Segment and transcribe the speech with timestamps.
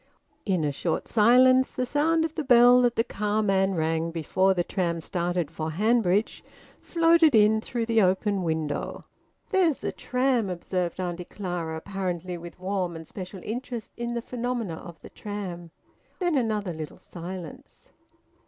[0.47, 4.63] In a short silence the sound of the bell that the carman rang before the
[4.63, 6.43] tram started for Hanbridge
[6.79, 9.03] floated in through the open window.
[9.51, 14.73] "There's the tram!" observed Auntie Clara, apparently with warm and special interest in the phenomena
[14.77, 15.69] of the tram.
[16.17, 17.91] Then another little silence.